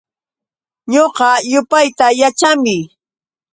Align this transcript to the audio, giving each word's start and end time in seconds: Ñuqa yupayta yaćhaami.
Ñuqa 0.93 1.29
yupayta 1.51 2.05
yaćhaami. 2.19 2.75